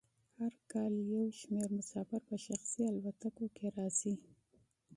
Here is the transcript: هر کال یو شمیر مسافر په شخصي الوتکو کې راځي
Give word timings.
هر 0.37 0.53
کال 0.71 0.93
یو 1.13 1.25
شمیر 1.39 1.69
مسافر 1.79 2.21
په 2.29 2.35
شخصي 2.45 2.81
الوتکو 2.91 3.45
کې 3.55 3.67
راځي 3.77 4.13